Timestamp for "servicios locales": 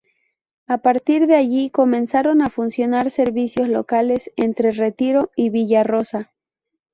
3.11-4.31